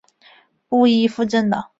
[0.67, 1.69] 不依附政党！